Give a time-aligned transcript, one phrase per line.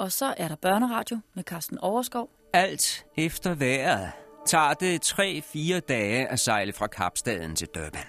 [0.00, 2.30] Og så er der børneradio med Carsten Overskov.
[2.52, 4.12] Alt efter vejret
[4.46, 8.06] tager det 3-4 dage at sejle fra Kapstaden til Durban.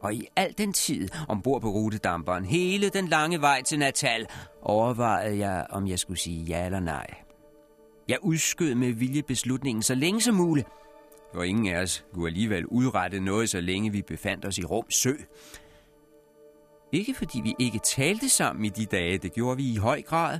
[0.00, 4.26] Og i al den tid ombord på rutedamperen, hele den lange vej til Natal,
[4.62, 7.06] overvejede jeg, om jeg skulle sige ja eller nej.
[8.08, 10.68] Jeg udskød med vilje beslutningen så længe som muligt,
[11.34, 14.90] for ingen af os kunne alligevel udrette noget, så længe vi befandt os i Rum
[14.90, 15.12] Sø.
[16.92, 20.38] Ikke fordi vi ikke talte sammen i de dage, det gjorde vi i høj grad.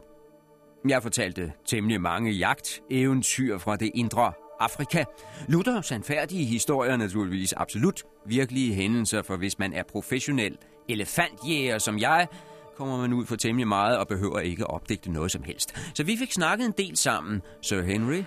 [0.88, 5.04] Jeg fortalte temmelig mange jagt-eventyr fra det indre Afrika.
[5.48, 10.58] Luther sandfærdige historier naturligvis absolut virkelige hændelser, for hvis man er professionel
[10.88, 12.28] elefantjæger som jeg,
[12.76, 15.74] kommer man ud for temmelig meget og behøver ikke opdigte noget som helst.
[15.94, 18.22] Så vi fik snakket en del sammen, Sir Henry,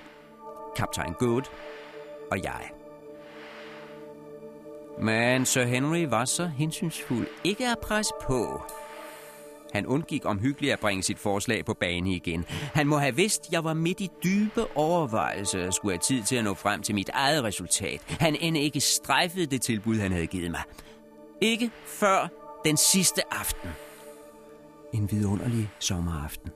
[0.75, 1.43] kaptajn Good
[2.31, 2.69] og jeg.
[5.01, 8.61] Men Sir Henry var så hensynsfuld ikke at presse på.
[9.73, 12.45] Han undgik omhyggeligt at bringe sit forslag på bane igen.
[12.49, 16.35] Han må have vidst, jeg var midt i dybe overvejelser og skulle have tid til
[16.35, 18.01] at nå frem til mit eget resultat.
[18.19, 20.61] Han end ikke strejfede det tilbud, han havde givet mig.
[21.41, 22.27] Ikke før
[22.65, 23.69] den sidste aften.
[24.93, 26.49] En vidunderlig sommeraften,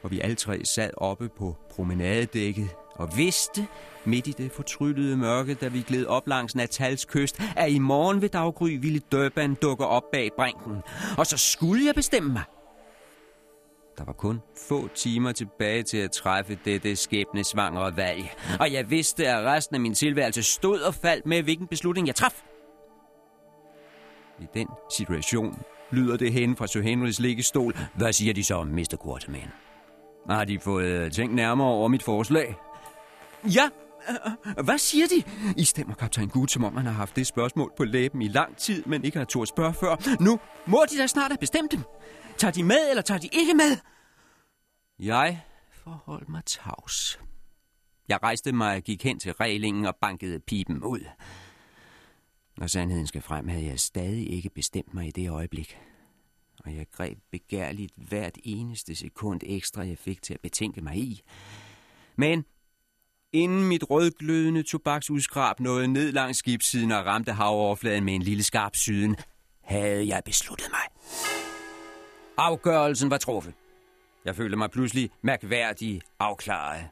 [0.00, 2.68] hvor vi alle tre sad oppe på promenadedækket
[2.98, 3.66] og vidste,
[4.04, 8.22] midt i det fortryllede mørke, da vi gled op langs Natals kyst, at i morgen
[8.22, 10.82] ved daggry ville Durban dukke op bag brinken.
[11.18, 12.42] Og så skulle jeg bestemme mig.
[13.98, 18.22] Der var kun få timer tilbage til at træffe dette skæbnesvangre valg.
[18.60, 22.14] Og jeg vidste, at resten af min tilværelse stod og faldt med, hvilken beslutning jeg
[22.14, 22.42] traf.
[24.40, 25.58] I den situation
[25.90, 27.76] lyder det hen fra Sir Henrys liggestol.
[27.94, 28.96] Hvad siger de så, Mr.
[29.04, 29.48] Quarterman?
[30.30, 32.54] Har de fået tænkt nærmere over mit forslag?
[33.54, 33.68] Ja,
[34.64, 35.22] hvad siger de?
[35.56, 38.56] I stemmer kaptajn Gut, som om han har haft det spørgsmål på læben i lang
[38.56, 40.20] tid, men ikke har turt spørge før.
[40.22, 41.80] Nu må de da snart have bestemt dem.
[42.38, 43.76] Tager de med, eller tager de ikke med?
[44.98, 47.20] Jeg forholdt mig tavs.
[48.08, 51.00] Jeg rejste mig og gik hen til reglingen og bankede pipen ud.
[52.56, 55.78] Når sandheden skal frem, havde jeg stadig ikke bestemt mig i det øjeblik.
[56.64, 61.22] Og jeg greb begærligt hvert eneste sekund ekstra, jeg fik til at betænke mig i.
[62.16, 62.44] Men
[63.36, 68.76] inden mit rødglødende tobaksudskrab nåede ned langs skibssiden og ramte havoverfladen med en lille skarp
[68.76, 69.16] syden,
[69.64, 70.80] havde jeg besluttet mig.
[72.38, 73.54] Afgørelsen var truffet.
[74.24, 76.84] Jeg følte mig pludselig mærkværdig afklaret.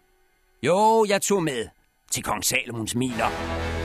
[0.62, 1.68] Jo, jeg tog med
[2.10, 3.83] til kong Salomons miler.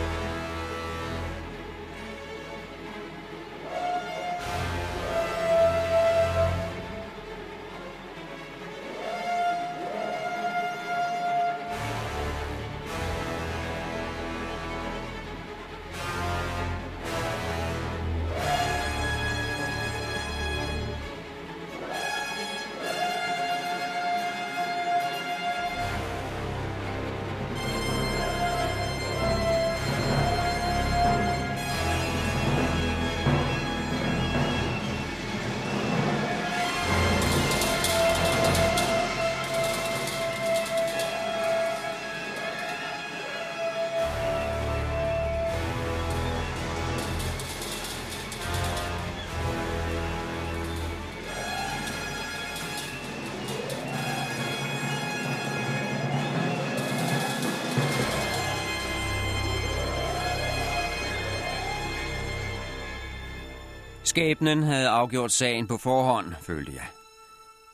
[64.20, 66.86] Skæbnen havde afgjort sagen på forhånd, følte jeg.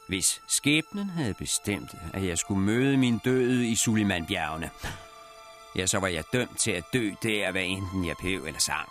[0.07, 4.69] Hvis skæbnen havde bestemt, at jeg skulle møde min døde i Sulimanbjergene,
[5.75, 8.89] ja, så var jeg dømt til at dø der, hvad enten jeg pev eller sang.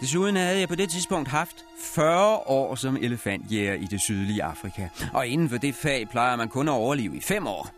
[0.00, 1.56] Desuden havde jeg på det tidspunkt haft
[1.94, 6.48] 40 år som elefantjæger i det sydlige Afrika, og inden for det fag plejer man
[6.48, 7.68] kun at overleve i fem år.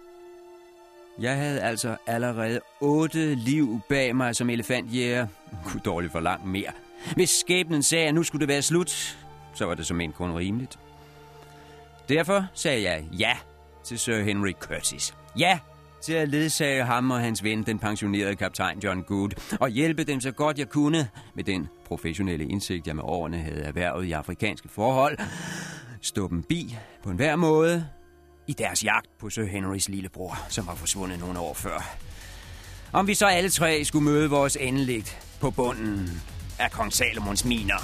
[1.19, 5.27] Jeg havde altså allerede otte liv bag mig som elefantjæger.
[5.65, 6.73] Kunne dårligt for langt mere–
[7.15, 9.19] hvis skæbnen sagde, at nu skulle det være slut,
[9.55, 10.79] så var det som en kun rimeligt.
[12.09, 13.33] Derfor sagde jeg ja
[13.85, 15.15] til Sir Henry Curtis.
[15.39, 15.59] Ja
[16.07, 20.21] til at ledsage ham og hans ven, den pensionerede kaptajn John Good, og hjælpe dem
[20.21, 24.69] så godt jeg kunne med den professionelle indsigt, jeg med årene havde erhvervet i afrikanske
[24.69, 25.19] forhold.
[26.03, 27.87] Stå dem bi på en hver måde
[28.47, 31.97] i deres jagt på Sir Henrys lillebror, som var forsvundet nogle år før.
[32.93, 36.23] Om vi så alle tre skulle møde vores endeligt på bunden
[36.59, 37.83] af kong Salomons miner.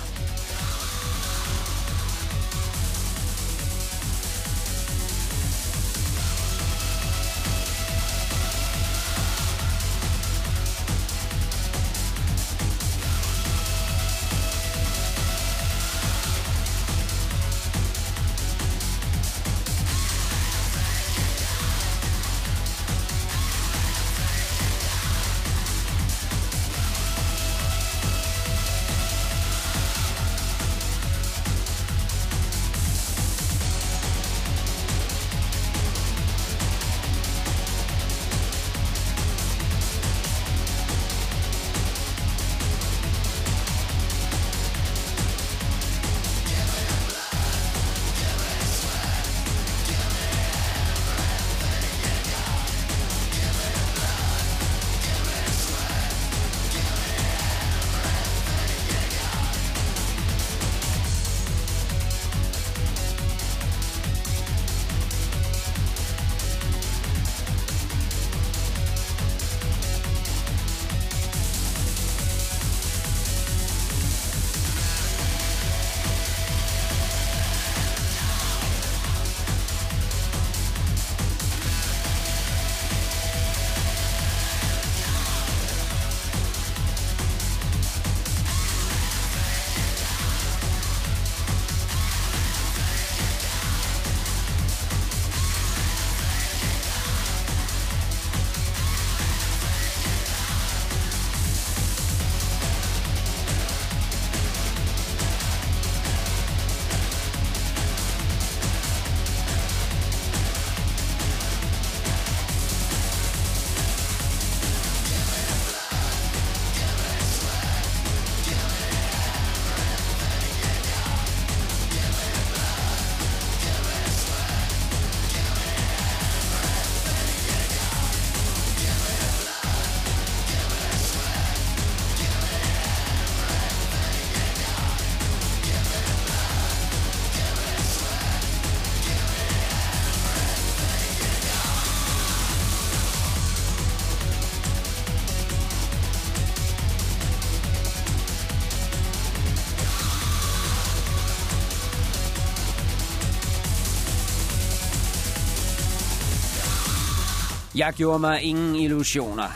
[157.82, 159.49] Jeg gjorde mig ingen illusioner.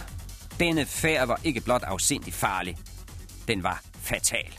[0.60, 2.76] Denne færd var ikke blot afsindig farlig.
[3.48, 4.58] Den var fatal.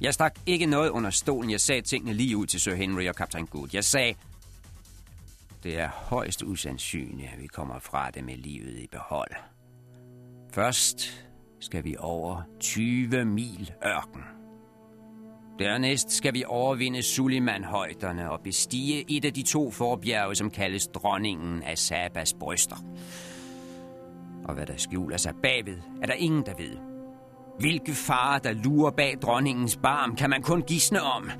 [0.00, 1.50] Jeg stak ikke noget under stolen.
[1.50, 3.68] Jeg sagde tingene lige ud til Sir Henry og kaptajn Good.
[3.72, 4.14] Jeg sagde,
[5.62, 9.30] det er højst usandsynligt, at vi kommer fra det med livet i behold.
[10.52, 11.26] Først
[11.60, 14.22] skal vi over 20 mil ørken.
[15.58, 21.62] Dernæst skal vi overvinde Suliman-højderne og bestige et af de to forbjerge, som kaldes dronningen
[21.62, 22.76] af Sabas bryster.
[24.44, 26.76] Og hvad der skjuler sig bagved, er der ingen, der ved.
[27.58, 31.30] Hvilke farer, der lurer bag dronningens barm, kan man kun gisne om.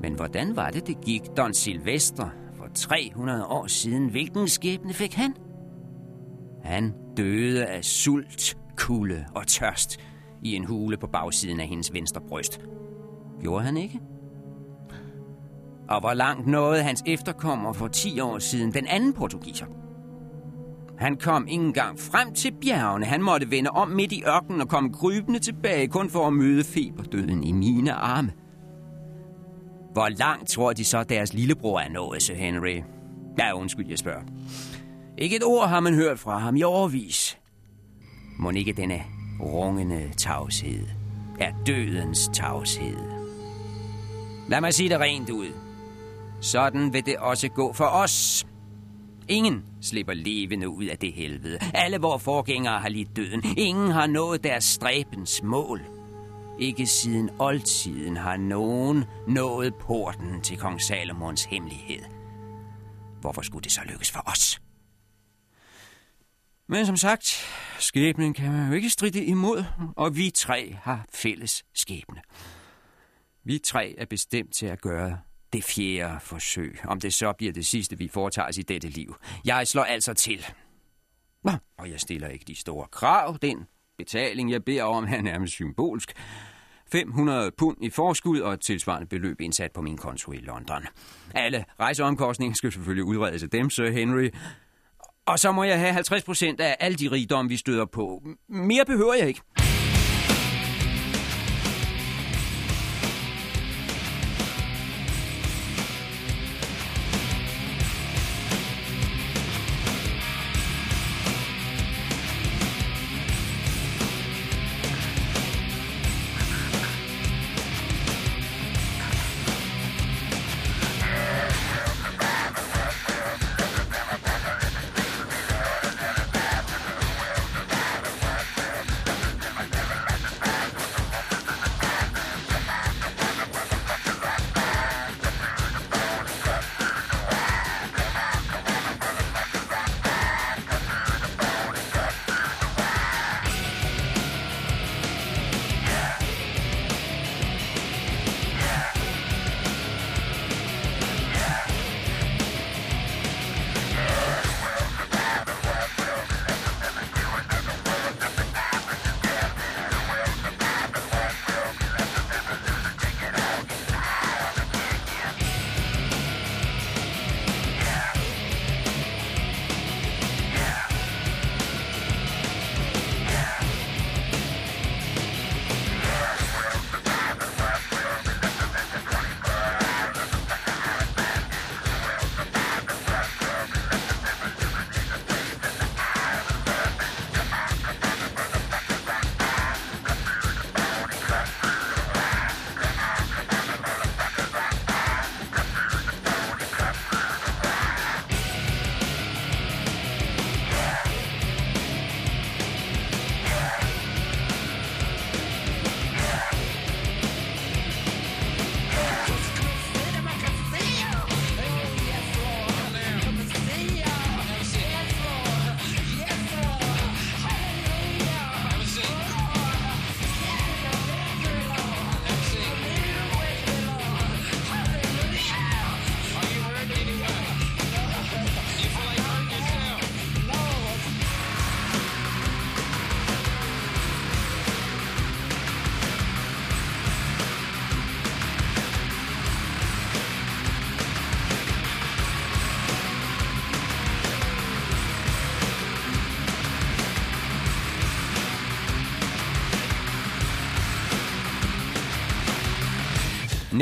[0.00, 4.08] Men hvordan var det, det gik Don Silvester for 300 år siden?
[4.08, 5.34] Hvilken skæbne fik han?
[6.64, 10.00] Han døde af sult, kulde og tørst
[10.42, 12.60] i en hule på bagsiden af hendes venstre bryst.
[13.42, 14.00] Gjorde han ikke?
[15.88, 19.66] Og hvor langt nåede hans efterkommer for 10 år siden den anden portugiser?
[20.98, 23.06] Han kom ikke engang frem til bjergene.
[23.06, 26.64] Han måtte vende om midt i ørkenen og komme krybende tilbage, kun for at møde
[26.64, 28.32] feberdøden i mine arme.
[29.92, 32.82] Hvor langt tror de så, deres lillebror er nået, Sir Henry?
[33.38, 34.22] Ja, undskyld, jeg spørger.
[35.18, 37.38] Ikke et ord har man hørt fra ham i overvis.
[38.38, 39.02] Må ikke denne
[39.40, 40.86] rungende tavshed
[41.40, 43.21] er dødens tavshed.
[44.48, 45.48] Lad mig sige det rent ud.
[46.40, 48.46] Sådan vil det også gå for os.
[49.28, 51.58] Ingen slipper levende ud af det helvede.
[51.74, 53.42] Alle vores forgængere har lidt døden.
[53.56, 55.80] Ingen har nået deres stræbens mål.
[56.58, 62.00] Ikke siden oldtiden har nogen nået porten til kong Salomons hemmelighed.
[63.20, 64.60] Hvorfor skulle det så lykkes for os?
[66.68, 67.44] Men som sagt,
[67.78, 69.64] skæbnen kan man jo ikke stride imod,
[69.96, 72.20] og vi tre har fælles skæbne.
[73.44, 75.18] Vi tre er bestemt til at gøre
[75.52, 79.16] det fjerde forsøg, om det så bliver det sidste, vi foretager os i dette liv.
[79.44, 80.46] Jeg slår altså til.
[81.44, 83.38] Nå, og jeg stiller ikke de store krav.
[83.42, 83.66] Den
[83.98, 86.12] betaling, jeg beder om, er nærmest symbolsk.
[86.92, 90.86] 500 pund i forskud og et tilsvarende beløb indsat på min konto i London.
[91.34, 94.30] Alle rejseomkostninger skal selvfølgelig udredes af dem, Sir Henry.
[95.26, 98.22] Og så må jeg have 50 procent af alle de rigdomme, vi støder på.
[98.48, 99.40] Mere behøver jeg ikke.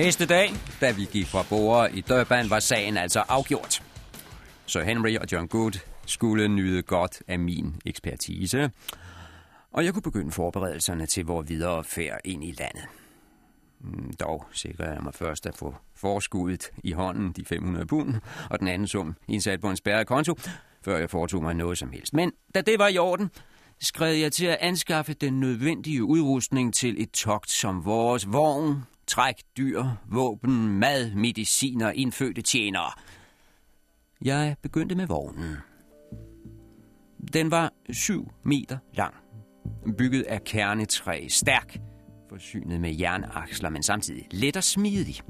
[0.05, 3.83] Næste dag, da vi gik fra bordet i Durban, var sagen altså afgjort.
[4.67, 8.71] Så Henry og John Good skulle nyde godt af min ekspertise,
[9.73, 12.83] og jeg kunne begynde forberedelserne til vores videre færd ind i landet.
[13.81, 18.15] Mm, dog sikrede jeg mig først at få forskuddet i hånden, de 500 pund,
[18.51, 20.39] og den anden sum indsat på en spærret konto,
[20.85, 22.15] før jeg foretog mig noget som helst.
[22.15, 23.31] Men da det var i orden,
[23.81, 29.35] skred jeg til at anskaffe den nødvendige udrustning til et togt som vores vogn, træk,
[29.57, 32.93] dyr, våben, mad, mediciner, indfødte tjenere.
[34.25, 35.57] Jeg begyndte med vognen.
[37.33, 39.15] Den var 7 meter lang,
[39.99, 41.79] bygget af kernetræ, stærk,
[42.29, 45.21] forsynet med jernaksler, men samtidig let og smidig.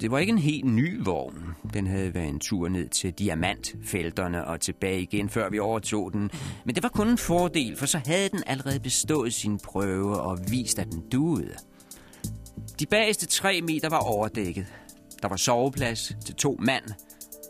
[0.00, 1.44] Det var ikke en helt ny vogn.
[1.74, 6.30] Den havde været en tur ned til diamantfelterne og tilbage igen, før vi overtog den.
[6.64, 10.38] Men det var kun en fordel, for så havde den allerede bestået sin prøve og
[10.50, 11.54] vist, at den duede.
[12.80, 14.66] De bageste tre meter var overdækket.
[15.22, 16.84] Der var soveplads til to mand,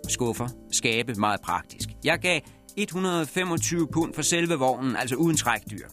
[0.08, 1.88] skuffer, skabe, meget praktisk.
[2.04, 2.40] Jeg gav
[2.76, 5.88] 125 pund for selve vognen, altså uden trækdyr.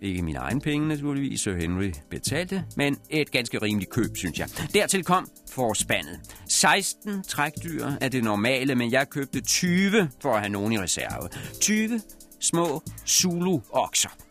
[0.00, 4.48] Ikke min egen penge naturligvis, så Henry betalte, men et ganske rimeligt køb, synes jeg.
[4.74, 6.20] Dertil kom forspandet.
[6.48, 11.28] 16 trækdyr er det normale, men jeg købte 20 for at have nogen i reserve.
[11.60, 12.00] 20
[12.40, 14.25] små Zulu-okser.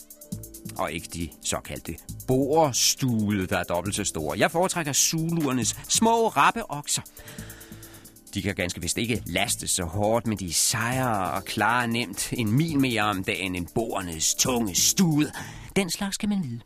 [0.77, 1.95] Og ikke de såkaldte
[2.27, 4.39] borstude, der er dobbelt så store.
[4.39, 7.01] Jeg foretrækker Zuluernes små rappe okser.
[8.33, 12.51] De kan ganske vist ikke laste så hårdt, men de sejrer og klarer nemt en
[12.51, 15.31] mil mere om dagen end borernes tunge stud.
[15.75, 16.61] Den slags skal man vide.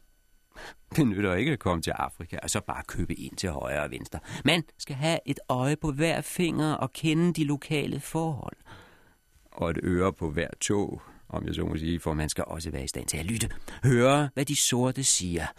[0.95, 3.91] Det nytter ikke at komme til Afrika og så bare købe ind til højre og
[3.91, 4.19] venstre.
[4.45, 8.57] Man skal have et øje på hver finger og kende de lokale forhold.
[9.51, 12.69] Og et øre på hver tog, om jeg så må sige, for man skal også
[12.69, 13.49] være i stand til at lytte.
[13.83, 15.45] Høre, hvad de sorte siger–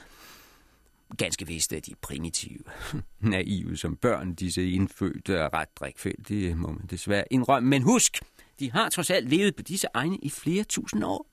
[1.19, 2.65] Ganske vist er de primitive,
[3.21, 7.69] naive som børn, disse indfødte og ret drikfældige, må man desværre indrømme.
[7.69, 8.19] Men husk,
[8.59, 11.27] de har trods alt levet på disse egne i flere tusind år.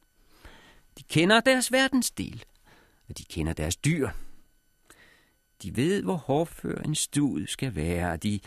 [0.97, 2.43] De kender deres verdensdel,
[3.09, 4.09] og de kender deres dyr.
[5.63, 8.39] De ved, hvor hårdfør en stud skal være, og de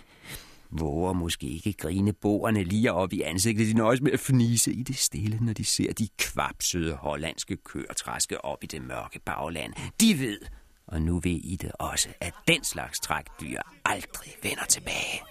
[0.72, 3.66] våger måske ikke grine boerne lige op i ansigtet.
[3.66, 7.92] De nøjes med at fnise i det stille, når de ser de kvapsøde hollandske køer
[7.92, 9.72] træske op i det mørke bagland.
[10.00, 10.38] De ved,
[10.86, 15.22] og nu ved I det også, at den slags trækdyr aldrig vender tilbage.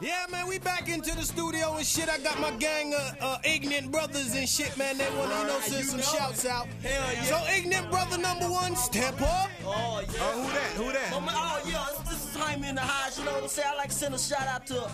[0.00, 2.08] Yeah, man, we back into the studio and shit.
[2.08, 4.96] I got my gang of uh, ignorant brothers and shit, man.
[4.96, 6.68] They want to, you know, send some shouts out.
[6.86, 7.22] Hell yeah.
[7.24, 9.50] So, ignorant brother number one, step up.
[9.66, 10.22] Oh, yeah.
[10.22, 10.70] Uh, who that?
[10.78, 11.10] Who that?
[11.12, 12.07] Oh, oh yeah,
[12.38, 13.18] Jaime in the house.
[13.18, 13.68] You know what I'm saying?
[13.72, 14.90] I like to send a shout out to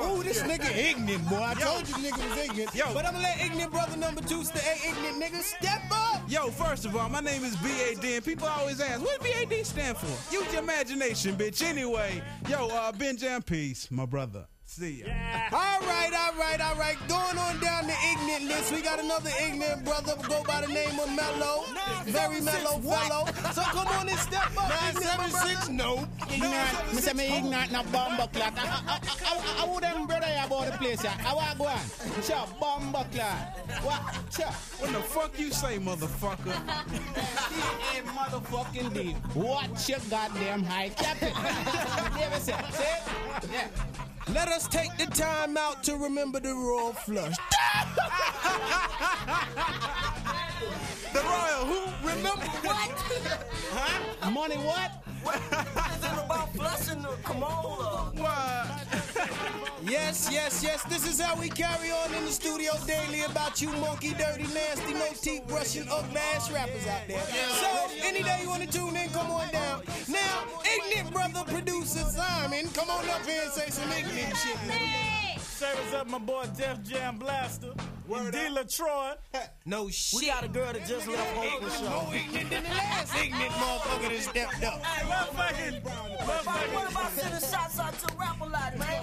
[0.00, 1.42] Ooh, this nigga ignorant, boy.
[1.42, 2.74] I told you nigga was ignorant.
[2.74, 2.94] Yo.
[2.94, 5.42] But I'm gonna let ignorant brother number two stay ignorant nigga.
[5.42, 6.22] Step up!
[6.28, 9.96] Yo, first of all, my name is BAD, and people always ask, what BAD stand
[9.96, 10.32] for?
[10.32, 11.62] Use your imagination, bitch.
[11.62, 14.46] Anyway, yo, uh, Ben Jam Peace, my brother.
[14.64, 15.06] See ya.
[15.08, 15.48] Yeah.
[15.52, 16.96] All right, all right, all right.
[17.06, 20.98] Going on down the ignorant list, we got another ignorant brother go by the name
[20.98, 21.64] of Mellow.
[22.06, 23.26] Very mellow fellow.
[23.52, 24.70] So come on and step up.
[24.70, 26.08] 976, no.
[26.32, 26.94] Ignorant.
[26.94, 28.54] Me say me ignorant na bomba clock.
[28.56, 31.12] I would them brother about the place here.
[31.26, 32.22] I want go on.
[32.22, 33.84] Sure, bomba clock.
[33.84, 34.00] What?
[34.32, 34.46] Sure.
[34.80, 36.56] What the fuck you say, motherfucker?
[37.94, 39.16] ain't motherfucking deal.
[39.34, 41.34] Watch your goddamn high captain.
[42.18, 42.54] Never say.
[42.72, 43.02] Say
[43.52, 43.68] Yeah.
[44.28, 47.34] Let us take the time out to remember the royal flush.
[51.12, 51.90] the royal who?
[52.06, 52.30] Remember
[52.62, 52.90] what?
[53.72, 54.30] huh?
[54.30, 54.92] Money what?
[55.24, 55.36] what?
[55.36, 58.16] Is it about flushing the commode?
[58.18, 58.86] What?
[59.82, 60.82] Yes, yes, yes.
[60.84, 64.94] This is how we carry on in the studio daily about you monkey, dirty, nasty,
[64.94, 67.22] no teeth brushing, ugly ass rappers out there.
[67.60, 67.68] So,
[68.02, 69.82] any day you want to tune in, come on down.
[70.08, 75.40] Now, ignorant brother producer Simon, come on up here and say some ignorant shit.
[75.40, 77.72] Service up my boy Def Jam Blaster.
[78.08, 78.38] Word D.
[78.38, 79.14] LaTroy.
[79.66, 80.20] no shit.
[80.20, 81.46] We got a girl that just left home.
[81.46, 84.84] Ignorant, more ignorant than the last ignorant motherfucker that stepped up.
[84.84, 86.74] Hey, motherfucking, motherfucking.
[86.74, 89.02] What about sending shots out to rap a lot, man?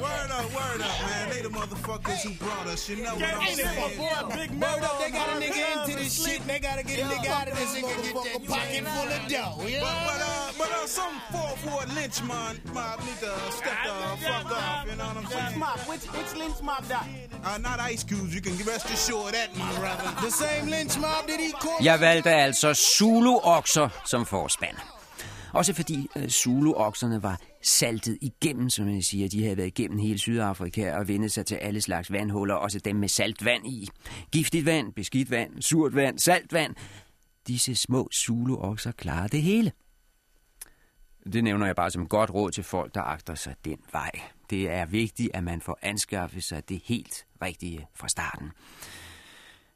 [0.00, 1.30] Word up, word up, man.
[1.30, 2.88] They the motherfuckers who brought us.
[2.88, 3.98] You know what I'm Ain't it my saying?
[3.98, 6.46] boy Big Word up, they got a nigga into this shit.
[6.46, 9.66] They gotta get a nigga out of this motherfucker pocket full of dough.
[9.66, 13.32] You But, but, uh, but uh, some fall for a lynch man mob need to
[13.50, 15.58] step the fuck off, you know what I'm Which saying?
[15.58, 15.78] mob?
[15.80, 17.06] Which, which lynch mob that?
[17.44, 20.08] Uh, not ice cubes, you can rest assured that, my brother.
[20.26, 21.84] The same lynch mob that he caught.
[21.84, 24.76] Jeg valgte altså Zulu-okser som forspand.
[25.52, 29.28] Også fordi uh, Zulu-okserne var saltet igennem, som jeg siger.
[29.28, 32.96] De havde været igennem hele Sydafrika og vendt sig til alle slags vandhuller, også dem
[32.96, 33.88] med saltvand i.
[34.32, 36.74] Giftigt vand, beskidt vand, surt vand, saltvand.
[37.48, 39.72] Disse små Zulu-okser klarer det hele.
[41.32, 44.10] Det nævner jeg bare som godt råd til folk, der agter sig den vej.
[44.50, 48.50] Det er vigtigt, at man får anskaffet sig det helt rigtige fra starten.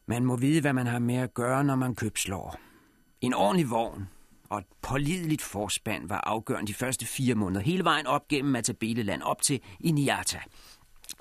[0.06, 2.60] Man må vide, hvad man har med at gøre, når man købslår.
[3.20, 4.08] En ordentlig vogn
[4.48, 9.22] og et pålideligt forspand var afgørende de første fire måneder, hele vejen op gennem Matabeleland
[9.22, 10.38] op til Iniata.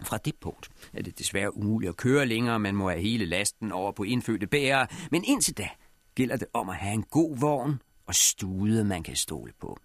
[0.02, 3.72] Fra det punkt er det desværre umuligt at køre længere, man må have hele lasten
[3.72, 5.70] over på indfødte bærere, men indtil da
[6.16, 9.80] gælder det om at have en god vogn og stude, man kan stole på.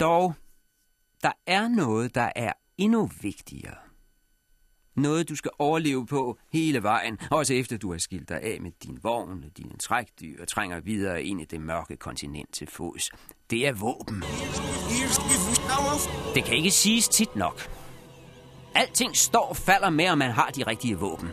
[0.00, 0.34] Dog,
[1.22, 3.74] der er noget, der er endnu vigtigere.
[4.96, 8.70] Noget, du skal overleve på hele vejen, også efter du har skilt dig af med
[8.82, 13.10] din vogn og dine trækdyr og trænger videre ind i det mørke kontinent til fods.
[13.50, 14.22] Det er våben.
[16.34, 17.60] Det kan ikke siges tit nok.
[18.74, 21.28] Alting står og falder med, om man har de rigtige våben.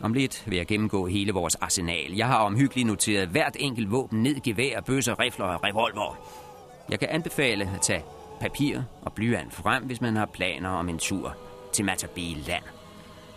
[0.00, 2.12] Om lidt vil jeg gennemgå hele vores arsenal.
[2.12, 6.45] Jeg har omhyggeligt noteret hvert enkelt våben ned, gevær, bøsser, rifler og revolver.
[6.90, 8.04] Jeg kan anbefale at tage
[8.40, 11.34] papir og blyant frem, hvis man har planer om en tur
[11.72, 12.62] til Matabele land.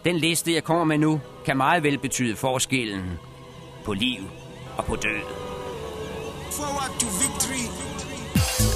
[0.06, 3.20] Den liste, jeg kommer med nu, kan meget vel betyde forskellen
[3.86, 4.22] på liv
[4.78, 5.22] og på død.
[6.52, 8.69] Forward to victory.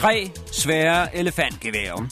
[0.00, 2.08] Tre svære elefantgeværer.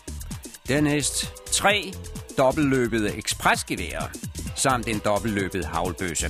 [0.69, 1.93] Dernæst tre
[2.39, 4.09] dobbeltløbede ekspresgeværer,
[4.57, 6.29] samt en dobbeltløbet havlbøsse.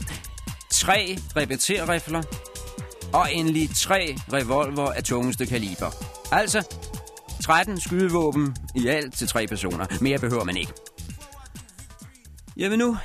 [0.70, 2.22] Tre repeterrifler,
[3.12, 5.90] og endelig tre revolver af tungeste kaliber.
[6.32, 6.76] Altså
[7.42, 9.86] 13 skydevåben i alt til tre personer.
[10.00, 10.72] Mere behøver man ikke.
[12.56, 12.96] Jeg vil nu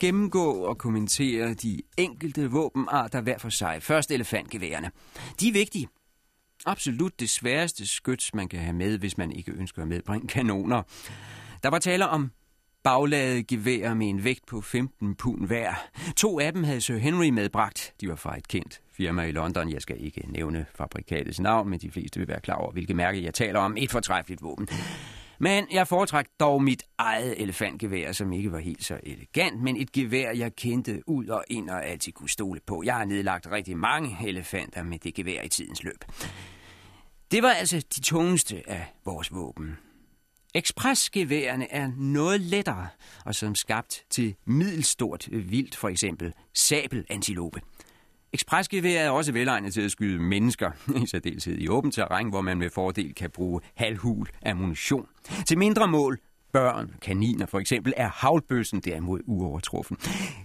[0.00, 3.78] gennemgå og kommentere de enkelte våbenarter hver for sig.
[3.82, 4.90] Først elefantgeværerne.
[5.40, 5.88] De er vigtige.
[6.66, 10.82] Absolut det sværeste skyts, man kan have med, hvis man ikke ønsker at medbringe kanoner.
[11.62, 12.30] Der var tale om
[12.84, 15.74] bagladede geværer med en vægt på 15 pund hver.
[16.16, 17.94] To af dem havde Sir Henry medbragt.
[18.00, 19.72] De var fra et kendt firma i London.
[19.72, 23.24] Jeg skal ikke nævne fabrikatets navn, men de fleste vil være klar over, hvilke mærke
[23.24, 23.76] jeg taler om.
[23.78, 24.68] Et fortræffeligt våben.
[25.42, 29.92] Men jeg foretrak dog mit eget elefantgevær, som ikke var helt så elegant, men et
[29.92, 32.82] gevær, jeg kendte ud og ind og altid kunne stole på.
[32.84, 36.04] Jeg har nedlagt rigtig mange elefanter med det gevær i tidens løb.
[37.30, 39.78] Det var altså de tungeste af vores våben.
[40.54, 42.88] Ekspresgeværerne er noget lettere,
[43.24, 47.60] og som skabt til middelstort vildt, for eksempel sabelantilope.
[48.32, 50.70] Ekspresgevær er også velegnet til at skyde mennesker,
[51.02, 55.06] i særdeleshed i åbent terræn, hvor man med fordel kan bruge halvhul ammunition.
[55.46, 56.18] Til mindre mål,
[56.52, 59.96] børn, kaniner for eksempel, er havlbøssen derimod uovertruffen.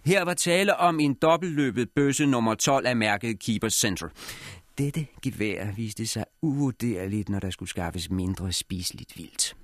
[0.06, 4.08] Her var tale om en dobbeltløbet bøsse nummer 12 af mærket Keeper Center.
[4.78, 9.56] Dette gevær viste sig uvurderligt, når der skulle skaffes mindre spiseligt vildt.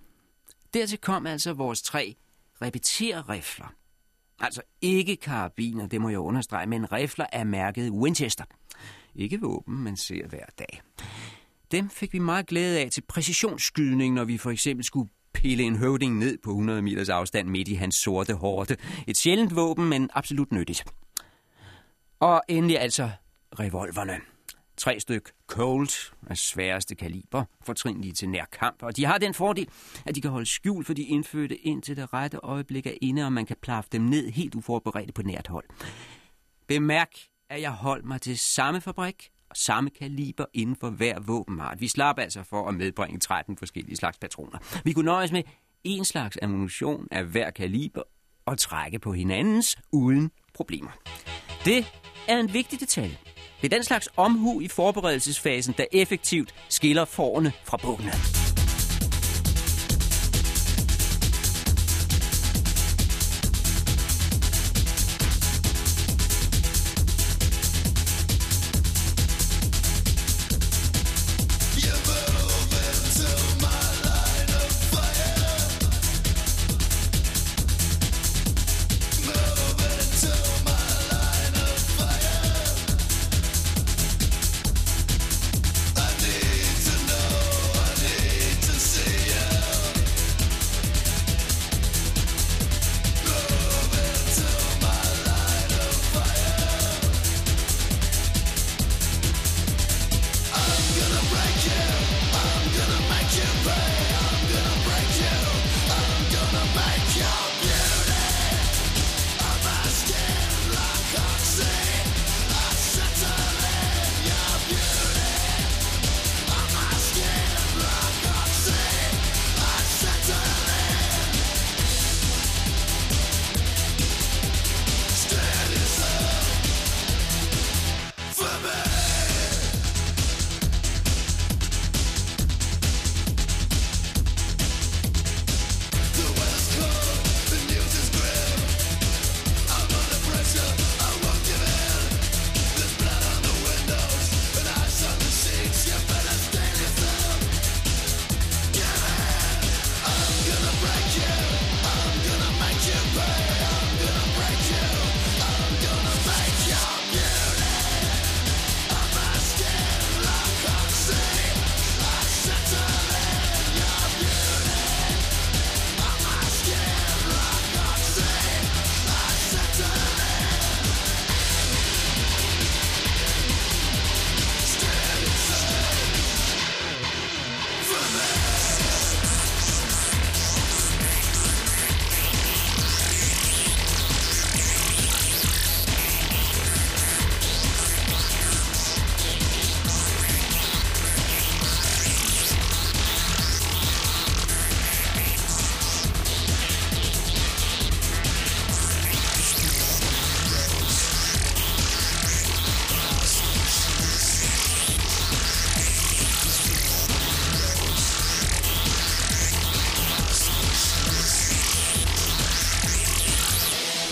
[0.73, 2.15] Dertil kom altså vores tre
[2.62, 3.73] repeterrifler.
[4.43, 8.43] Altså ikke karabiner, det må jeg understrege, men rifler er mærket Winchester.
[9.15, 10.82] Ikke våben, man ser hver dag.
[11.71, 15.75] Dem fik vi meget glæde af til præcisionsskydning, når vi for eksempel skulle pille en
[15.75, 18.75] høvding ned på 100 meters afstand midt i hans sorte hårde.
[19.08, 20.84] Et sjældent våben, men absolut nyttigt.
[22.19, 23.10] Og endelig altså
[23.60, 24.33] revolverne
[24.77, 29.69] tre styk Colt af sværeste kaliber, fortrinlige til nærkamp, og de har den fordel,
[30.05, 33.33] at de kan holde skjul for de indfødte indtil det rette øjeblik er inde, og
[33.33, 35.65] man kan plaffe dem ned helt uforberedt på nært hold.
[36.67, 37.12] Bemærk,
[37.49, 41.81] at jeg holdt mig til samme fabrik og samme kaliber inden for hver våbenart.
[41.81, 44.81] Vi slap altså for at medbringe 13 forskellige slags patroner.
[44.83, 45.43] Vi kunne nøjes med
[45.83, 48.01] en slags ammunition af hver kaliber
[48.45, 50.91] og trække på hinandens uden problemer.
[51.65, 51.86] Det
[52.27, 53.33] er en vigtig detalje.
[53.63, 58.42] Det er den slags omhu i forberedelsesfasen, der effektivt skiller forerne fra bukkene.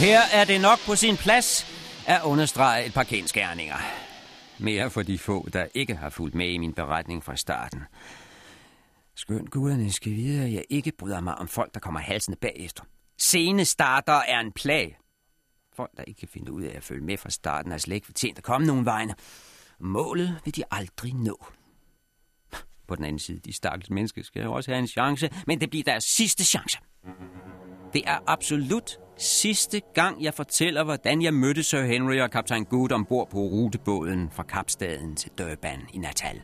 [0.01, 1.65] Her er det nok på sin plads
[2.07, 3.75] at understrege et par kendskærninger.
[4.59, 7.83] Mere for de få, der ikke har fulgt med i min beretning fra starten.
[9.15, 12.83] Skønt guderne skal vide, at jeg ikke bryder mig om folk, der kommer halsende bagefter.
[13.17, 14.97] Scenestarter er en plag.
[15.75, 18.05] Folk, der ikke kan finde ud af at følge med fra starten, er slet ikke
[18.05, 19.15] fortjent at komme nogen vegne.
[19.79, 21.45] Målet vil de aldrig nå.
[22.87, 25.69] På den anden side, de stakkels mennesker skal jo også have en chance, men det
[25.69, 26.79] bliver deres sidste chance.
[27.93, 32.91] Det er absolut sidste gang, jeg fortæller, hvordan jeg mødte Sir Henry og kaptajn Good
[32.91, 36.41] ombord på rutebåden fra Kapstaden til Durban i Natal.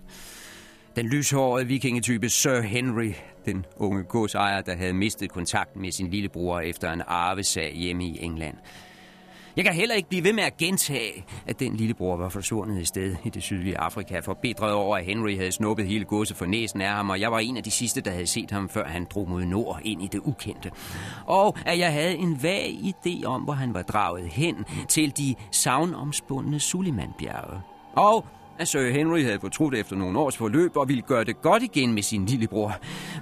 [0.96, 3.12] Den lyshårede vikingetype Sir Henry,
[3.46, 8.24] den unge godsejer, der havde mistet kontakten med sin lillebror efter en arvesag hjemme i
[8.24, 8.58] England.
[9.58, 12.88] Jeg kan heller ikke blive ved med at gentage, at den lillebror var forsvundet et
[12.88, 16.82] sted i det sydlige Afrika, forbedret over, at Henry havde snuppet hele godset for næsen
[16.82, 19.08] af ham, og jeg var en af de sidste, der havde set ham, før han
[19.14, 20.72] drog mod nord ind i det ukendte.
[21.26, 25.36] Og at jeg havde en vag idé om, hvor han var draget hen til de
[25.52, 27.62] savnomspundne Sulimanbjerge.
[27.96, 28.26] Og
[28.60, 31.94] at Sir Henry havde fortrudt efter nogle års forløb og ville gøre det godt igen
[31.94, 32.76] med sin lillebror.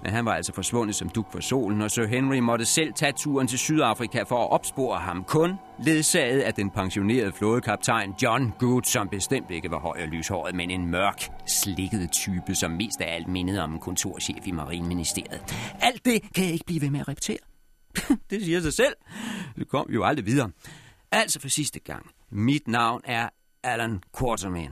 [0.04, 3.14] Men han var altså forsvundet som duk for solen, og Sir Henry måtte selv tage
[3.18, 8.84] turen til Sydafrika for at opspore ham, kun ledsaget af den pensionerede flådekaptajn John Good,
[8.84, 13.16] som bestemt ikke var høj og lyshåret, men en mørk, slikket type, som mest af
[13.16, 15.56] alt mindede om en kontorchef i Marineministeriet.
[15.82, 17.38] Alt det kan jeg ikke blive ved med at repetere.
[18.30, 18.94] det siger sig selv.
[19.56, 20.52] Det kom jo aldrig videre.
[21.12, 22.06] Altså for sidste gang.
[22.32, 23.30] Mit navn er
[23.64, 24.72] Alan Quarterman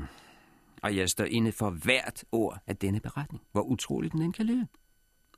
[0.84, 4.46] og jeg står inde for hvert ord af denne beretning, hvor utrolig den end kan
[4.46, 4.68] lyde.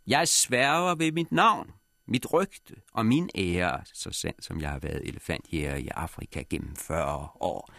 [0.07, 1.71] Jeg sværger ved mit navn,
[2.07, 6.75] mit rygte og min ære, så sandt som jeg har været elefantjæger i Afrika gennem
[6.75, 7.71] 40 år,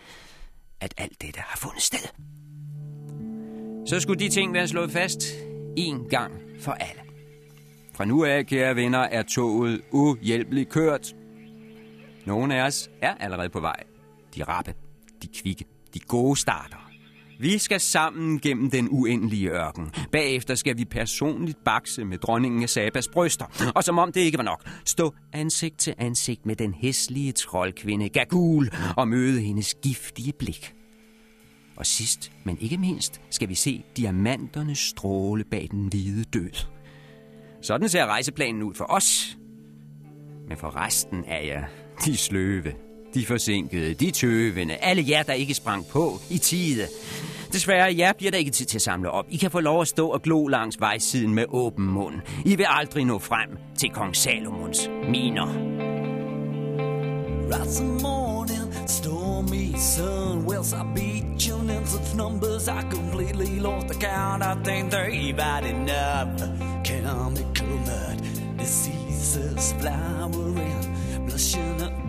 [0.81, 2.09] at alt dette har fundet sted.
[3.87, 5.23] Så skulle de ting være slået fast
[5.77, 7.03] en gang for alle.
[7.95, 11.15] Fra nu af, kære venner, er toget uhjælpeligt kørt.
[12.27, 13.83] Nogle af os er allerede på vej.
[14.35, 14.75] De rappe,
[15.23, 16.86] de kvikke, de gode starter.
[17.39, 19.91] Vi skal sammen gennem den uendelige ørken.
[20.13, 23.73] Bagefter skal vi personligt bakse med dronningen af Sabas bryster.
[23.75, 28.09] Og som om det ikke var nok, stå ansigt til ansigt med den hæslige troldkvinde
[28.09, 30.73] Gagul og møde hendes giftige blik.
[31.77, 36.51] Og sidst, men ikke mindst, skal vi se diamanterne stråle bag den hvide død.
[37.63, 39.39] Sådan ser rejseplanen ud for os.
[40.49, 41.67] Men for resten er jeg
[42.05, 42.73] de sløve,
[43.17, 46.87] de forsinkede, de tøvende, alle jer, der ikke sprang på i tide.
[47.53, 49.27] Desværre, jer bliver der ikke tid til at samle op.
[49.31, 52.15] I kan få lov at stå og glo langs vejsiden med åben mund.
[52.45, 55.47] I vil aldrig nå frem til kong Salomons miner.
[57.53, 60.47] Rise the morning, stormy sun.
[60.47, 64.43] Wells I beat you in such numbers I completely lost the count.
[64.43, 66.41] I think they've had enough.
[66.85, 68.19] Chemical mud,
[68.59, 72.06] diseases flowering, blushing up.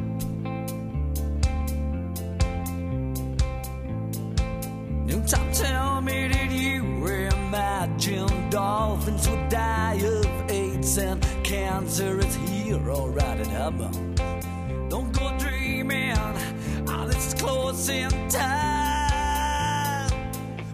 [5.07, 12.89] Time, tell me, did you imagine dolphins would die of AIDS and cancer is here
[12.89, 14.15] or right in heaven?
[14.89, 16.13] Don't go dreaming,
[16.87, 20.11] ah, this is close in time.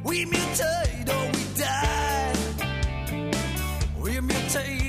[0.04, 2.34] We mutate or we die.
[4.00, 4.83] We mutate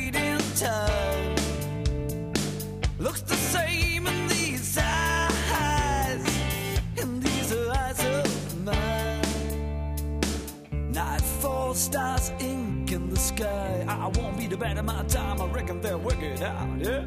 [13.36, 13.84] sky.
[13.88, 15.40] I won't be the bad of my time.
[15.40, 17.04] I reckon they'll work it out, yeah.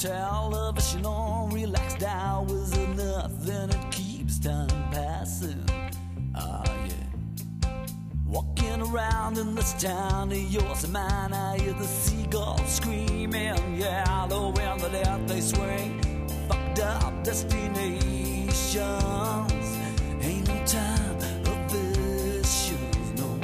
[0.00, 3.68] Television on relaxed hours of nothing.
[3.68, 5.62] It keeps time passing.
[6.34, 7.74] Ah, yeah.
[8.26, 13.76] Walking around in this town of yours and mine, I hear the seagulls screaming.
[13.76, 16.00] Yeah, the wind the out they swing.
[16.48, 18.72] Fucked up destinations.
[20.22, 23.38] Ain't no time for visions, no.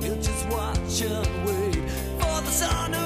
[0.00, 3.05] We'll just watch and wait for the sun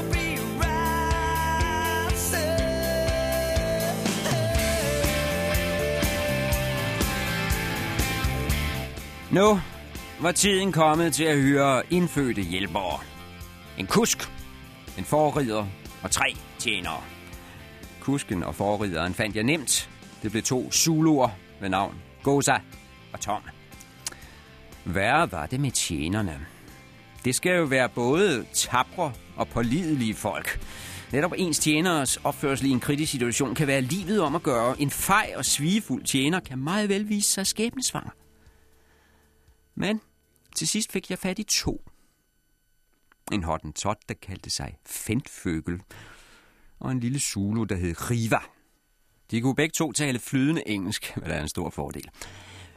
[9.33, 9.61] Nu
[10.21, 13.01] var tiden kommet til at hyre indfødte hjælpere.
[13.79, 14.31] En kusk,
[14.99, 15.67] en forrider
[16.03, 17.01] og tre tjenere.
[18.01, 19.91] Kusken og forrideren fandt jeg nemt.
[20.23, 21.29] Det blev to zuluer
[21.61, 22.55] ved navn Goza
[23.13, 23.43] og Tom.
[24.85, 26.47] Værre var det med tjenerne.
[27.25, 30.61] Det skal jo være både tabre og pålidelige folk.
[31.13, 34.81] Netop ens tjeneres opførsel i en kritisk situation kan være livet om at gøre.
[34.81, 38.11] En fej og svigefuld tjener kan meget vel vise sig skæbnesvanger.
[39.81, 40.01] Men
[40.57, 41.85] til sidst fik jeg fat i to.
[43.33, 45.83] En hottentot, der kaldte sig Fentføgel,
[46.81, 48.39] og en lille Zulu, der hed Riva.
[49.31, 52.11] De kunne begge to tale flydende engelsk, hvad der er en stor fordel.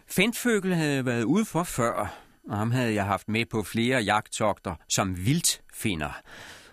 [0.07, 4.75] Fentføgel havde været ude for før, og ham havde jeg haft med på flere jagttogter
[4.89, 6.21] som vildtfinder.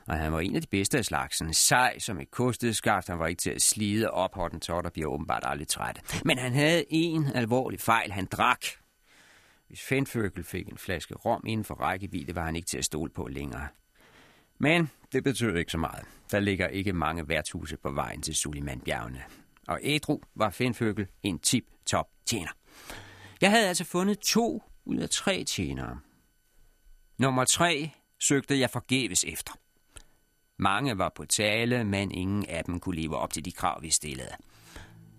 [0.06, 1.54] Og han var en af de bedste af slagsen.
[1.54, 3.08] Sej som et kosteskaft.
[3.08, 4.34] Han var ikke til at slide op.
[4.34, 6.20] Hottentot og bliver åbenbart aldrig træt.
[6.24, 8.12] Men han havde en alvorlig fejl.
[8.12, 8.66] Han drak.
[9.70, 13.10] Hvis Fenføkel fik en flaske rom inden for rækkevidde, var han ikke til at stole
[13.10, 13.68] på længere.
[14.58, 16.04] Men det betød ikke så meget.
[16.30, 19.22] Der ligger ikke mange værtshuse på vejen til Sulimanbjergene.
[19.68, 22.50] Og ædru var Fenføkel en tip-top tjener.
[23.40, 26.00] Jeg havde altså fundet to ud af tre tjenere.
[27.18, 29.52] Nummer tre søgte jeg forgæves efter.
[30.58, 33.90] Mange var på tale, men ingen af dem kunne leve op til de krav, vi
[33.90, 34.32] stillede.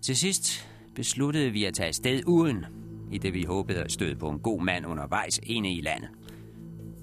[0.02, 2.66] Til sidst besluttede vi at tage afsted uden,
[3.12, 6.10] i det vi håbede at støde på en god mand undervejs inde i landet.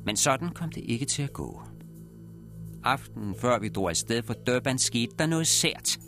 [0.06, 1.62] Men sådan kom det ikke til at gå.
[2.84, 6.00] Aftenen før vi drog afsted for Durban skete der noget sært.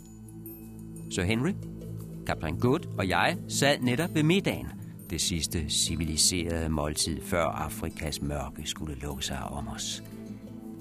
[1.10, 1.52] Så Henry,
[2.26, 4.66] kaptajn Good og jeg sad netop ved middagen,
[5.10, 10.02] Det sidste civiliserede måltid, før Afrikas mørke skulle lukke sig om os.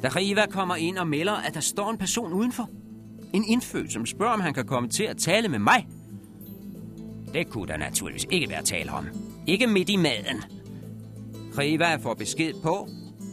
[0.03, 2.69] Da Riva kommer ind og melder, at der står en person udenfor.
[3.33, 5.87] En indfødt, som spørger, om han kan komme til at tale med mig.
[7.33, 9.07] Det kunne der naturligvis ikke være tale om.
[9.47, 10.43] Ikke midt i maden.
[11.57, 12.87] Riva får besked på,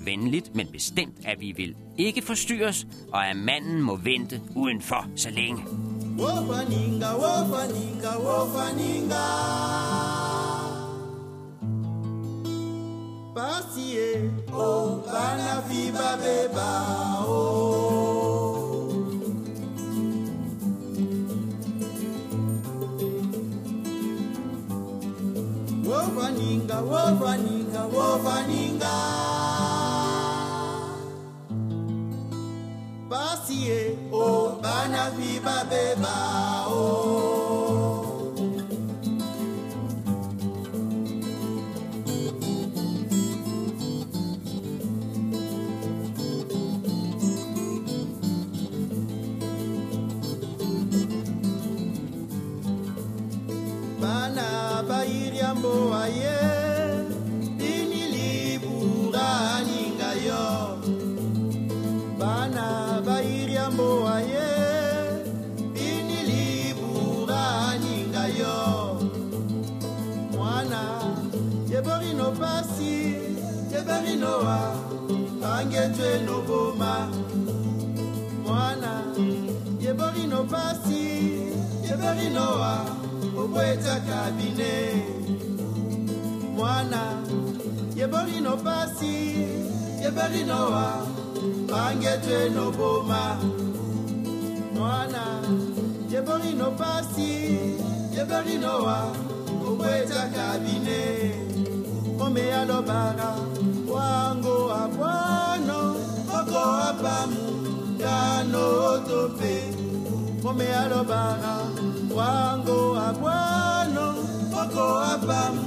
[0.04, 5.30] venligt, men bestemt, at vi vil ikke forstyrres, og at manden må vente udenfor så
[5.30, 5.64] længe.
[6.18, 9.24] wofaninga wofaninga wofaninga
[13.34, 16.70] pasie o bana fiba beba
[17.22, 17.87] o
[26.80, 28.94] wofaninga wofaninga wofaninga
[33.10, 36.16] pasie o bana fiba beba
[36.68, 37.17] o
[80.38, 81.04] no pasi
[81.92, 82.74] eberi noa
[83.40, 84.74] obweta kabine
[86.56, 87.00] mwana
[87.96, 89.14] yebori no pasi
[90.02, 90.86] yeberi noa
[91.70, 93.22] bangetwe no boma
[94.74, 95.24] mwana
[96.12, 97.30] yebori no pasi
[98.16, 98.98] yeberi noa
[99.68, 101.00] obweta kabine
[102.20, 103.30] omeya lobara
[103.92, 105.80] wango abwano
[106.38, 107.44] oko abamu
[107.98, 108.62] gano
[108.92, 109.87] otope
[110.44, 111.54] omeyalobara
[112.16, 114.06] wango abwano
[114.62, 115.62] oko apamu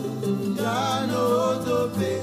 [0.55, 2.21] ngano otope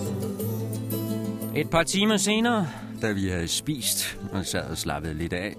[1.57, 2.69] Et par timer senere,
[3.03, 5.57] da vi havde spist og sad og slappet lidt af,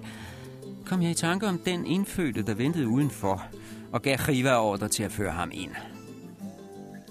[0.86, 3.44] kom jeg i tanke om den indfødte, der ventede udenfor,
[3.92, 5.72] og gav Riva ordre til at føre ham ind.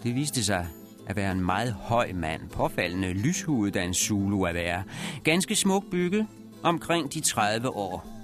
[0.03, 0.67] Det viste sig
[1.07, 4.83] at være en meget høj mand, påfaldende lyshudet af en Zulu at være.
[5.25, 6.27] Ganske smuk bygget,
[6.63, 8.18] omkring de 30 år.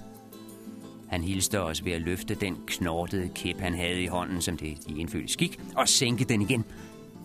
[1.14, 4.78] Han hilste os ved at løfte den knortede kæp, han havde i hånden, som det
[4.88, 6.64] de indfødte skik, og sænke den igen.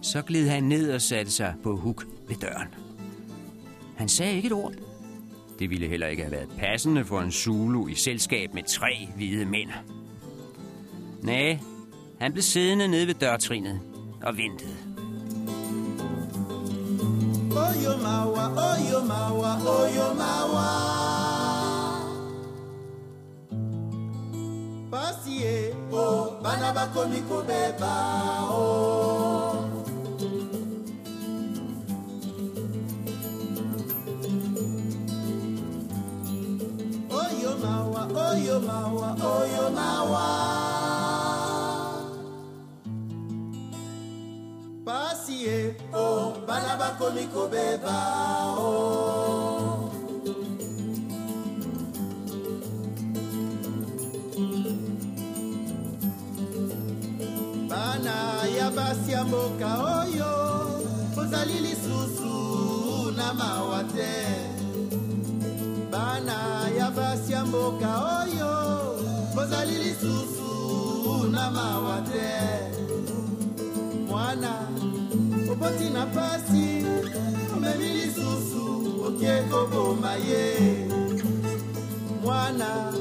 [0.02, 2.68] Så gled han ned og satte sig på huk ved døren.
[3.98, 4.74] Han sagde ikke et ord.
[5.60, 9.46] Det ville heller ikke have været passende for en Zulu i selskab med tre hvide
[9.46, 9.70] mænd.
[11.22, 11.60] Nej,
[12.20, 13.80] han blev siddende nede ved dørtrinet
[14.22, 14.76] og ventede.
[17.52, 21.29] Oh, Oyo mawa, oyo mawa, oyo mawa.
[24.90, 25.46] Pasi
[25.94, 27.94] o oh, bana bakomi kobeba
[28.50, 28.66] o.
[37.14, 38.02] Oyo mawa,
[38.34, 40.28] oyo mawa, oyo mawa.
[44.82, 45.46] Pasi
[45.94, 47.98] o oh, bana bakomi kobeba
[48.58, 49.49] o.
[58.10, 59.70] bana ya basi ya mboka
[60.02, 60.34] oyo
[61.16, 64.14] bozali lisusu na mawa te.
[65.92, 67.90] Bana ya basi ya mboka
[68.22, 68.54] oyo
[69.36, 72.30] bozali lisusu na mawa te.
[74.08, 74.54] Mwana
[75.52, 76.86] oboti na pasi
[77.56, 80.88] omemi lisusu okie koboma ye.
[82.24, 82.94] Mwana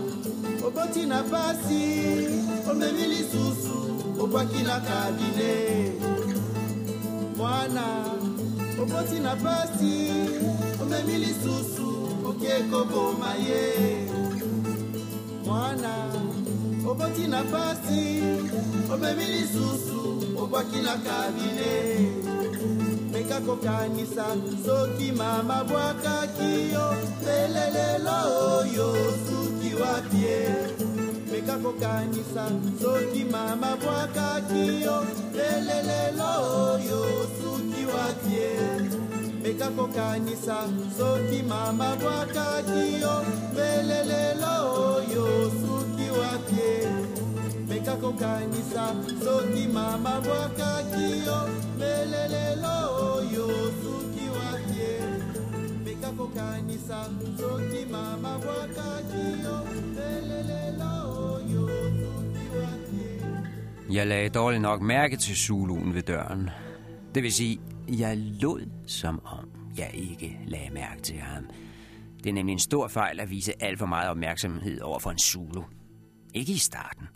[0.66, 1.82] oboti na pasi
[2.70, 5.92] omemi lisusu obwaki na kabine.
[7.36, 7.84] Mwana
[8.82, 10.10] oboti na pasi
[10.82, 11.88] omemi lisusu
[12.28, 14.08] okie koboma ye.
[15.44, 15.94] Mwana
[16.90, 18.22] oboti na pasi
[18.94, 21.72] omemi lisusu obwaki na kabine.
[23.12, 24.26] Meka kokanisa
[24.66, 26.94] soki mama bwakaki yo
[27.24, 28.18] lelelelo
[28.58, 28.94] oyo
[29.26, 30.38] suki wapie
[31.38, 32.44] meka kokanisa
[32.82, 36.30] soki mama bwakaki yo lelelelo
[36.74, 37.02] oyo
[37.38, 38.50] suki wapie
[39.42, 40.56] meka kokanisa
[40.98, 43.14] soki mama bwakaki yo
[43.54, 44.54] lelelelo
[44.96, 45.26] oyo
[45.60, 46.88] suki wapie
[47.68, 48.84] meka kokanisa
[49.24, 51.38] soki mama bwakaki yo
[51.78, 52.76] melelelo
[53.14, 53.46] oyo
[53.80, 54.98] suki watie.
[55.84, 56.98] Meka kokanisa
[57.38, 59.56] soki mama bwakaki yo
[59.94, 61.17] watie
[63.92, 66.50] Jeg lagde dårligt nok mærke til Zuluen ved døren.
[67.14, 71.44] Det vil sige, jeg lod som om jeg ikke lagde mærke til ham.
[72.24, 75.18] Det er nemlig en stor fejl at vise alt for meget opmærksomhed over for en
[75.18, 75.62] Zulu.
[76.34, 77.08] Ikke i starten.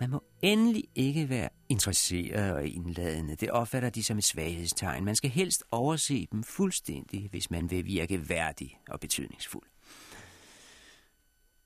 [0.00, 3.36] Man må endelig ikke være interesseret og indladende.
[3.36, 5.04] Det opfatter de som et svaghedstegn.
[5.04, 9.66] Man skal helst overse dem fuldstændig, hvis man vil virke værdig og betydningsfuld.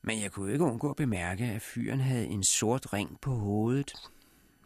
[0.02, 3.94] Men jeg kunne ikke undgå at bemærke, at fyren havde en sort ring på hovedet.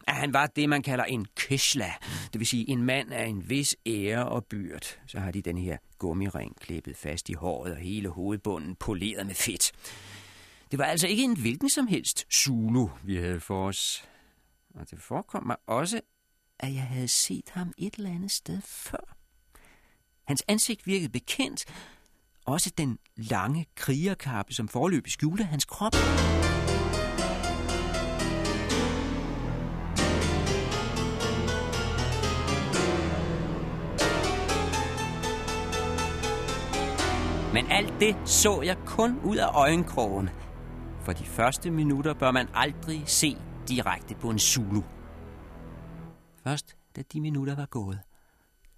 [0.07, 1.93] At han var det, man kalder en kishla,
[2.33, 4.99] det vil sige en mand af en vis ære og byrd.
[5.07, 9.35] Så har de den her gummiring klippet fast i håret og hele hovedbunden poleret med
[9.35, 9.71] fedt.
[10.71, 14.09] Det var altså ikke en hvilken som helst Zulu, vi havde for os.
[14.75, 16.01] Og det forekom mig også,
[16.59, 19.17] at jeg havde set ham et eller andet sted før.
[20.27, 21.65] Hans ansigt virkede bekendt.
[22.47, 25.93] Også den lange krigerkappe, som forløbig skjulte hans krop.
[37.53, 40.29] Men alt det så jeg kun ud af øjenkrogen.
[41.01, 43.37] For de første minutter bør man aldrig se
[43.67, 44.81] direkte på en Zulu.
[46.43, 47.99] Først da de minutter var gået,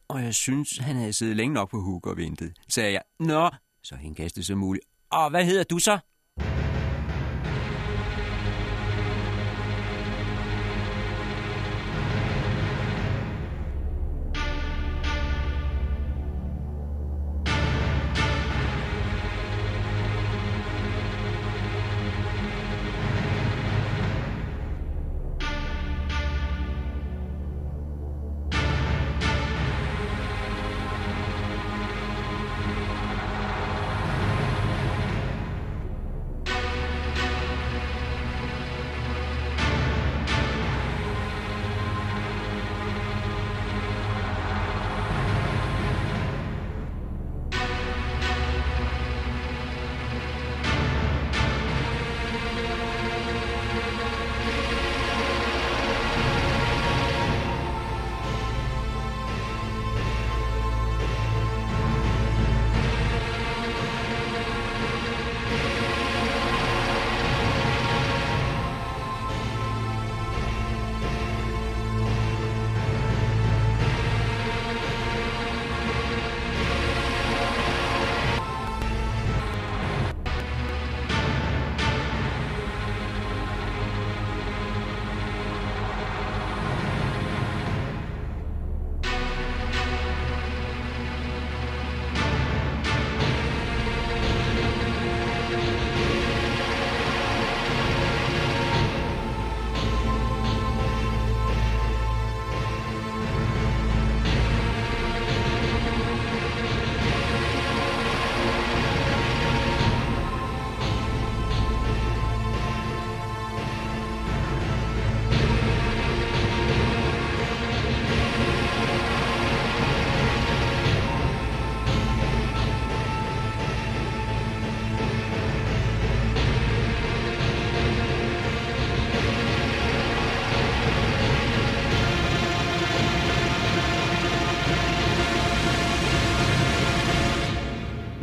[0.10, 3.50] og jeg synes, han havde siddet længe nok på huk og ventet, sagde jeg, Nå,
[3.84, 4.86] så henkastet som muligt.
[5.12, 6.00] Og hvad hedder du så?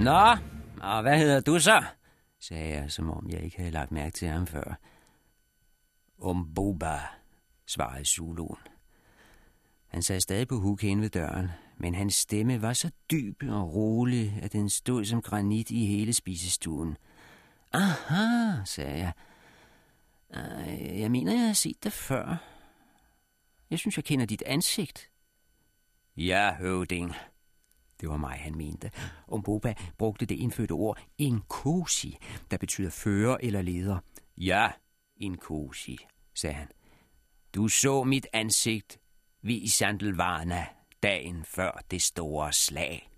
[0.07, 0.37] Nå,
[0.83, 1.85] og hvad hedder du så?
[2.41, 4.79] sagde jeg, som om jeg ikke havde lagt mærke til ham før.
[6.19, 7.01] Umbuba,
[7.67, 8.59] svarede Zuluen.
[9.87, 13.75] Han sad stadig på huk hen ved døren, men hans stemme var så dyb og
[13.75, 16.97] rolig, at den stod som granit i hele spisestuen.
[17.73, 19.13] Aha, sagde jeg.
[20.99, 22.37] Jeg mener, jeg har set dig før.
[23.71, 25.11] Jeg synes, jeg kender dit ansigt.
[26.17, 27.15] Ja, høvding.
[28.01, 28.91] Det var mig, han mente.
[29.29, 32.17] Umboba brugte det indfødte ord inkosi,
[32.51, 33.99] der betyder fører eller leder.
[34.37, 34.69] Ja,
[35.17, 35.99] inkosi,
[36.35, 36.69] sagde han.
[37.55, 38.99] Du så mit ansigt
[39.43, 39.69] ved i
[41.03, 43.11] dagen før det store slag.